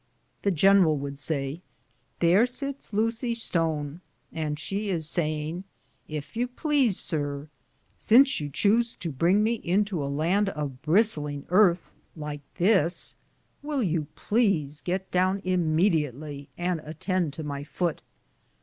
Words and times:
The 0.41 0.49
general 0.49 0.97
would 0.97 1.19
say," 1.19 1.61
There 2.21 2.47
sits 2.47 2.91
Lucy 2.91 3.35
Stone, 3.35 4.01
and 4.33 4.57
she 4.57 4.89
is 4.89 5.07
saying,' 5.07 5.63
If 6.17 6.35
you 6.35 6.47
please, 6.47 6.99
sir, 6.99 7.49
since 7.97 8.39
you 8.39 8.49
chose 8.49 8.95
to 8.95 9.11
bring 9.11 9.43
me 9.43 9.61
into 9.63 10.03
a 10.03 10.09
land 10.09 10.49
of 10.49 10.81
bristling 10.81 11.45
earth 11.49 11.91
like 12.15 12.41
this, 12.55 13.13
will 13.61 13.83
you 13.83 14.07
please 14.15 14.81
get 14.81 15.11
down 15.11 15.39
immediately 15.43 16.49
and 16.57 16.79
attend 16.83 17.33
to 17.33 17.43
my 17.43 17.63
foot?'" 17.63 18.01